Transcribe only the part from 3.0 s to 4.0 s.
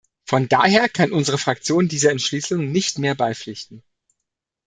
beipflichten.